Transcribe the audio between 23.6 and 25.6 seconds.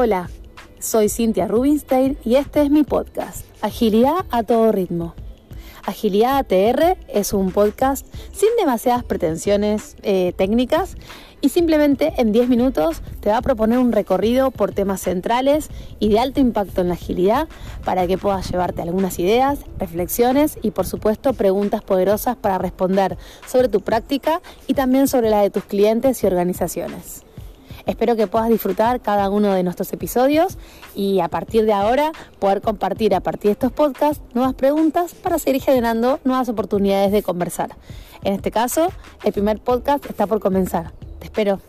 tu práctica y también sobre la de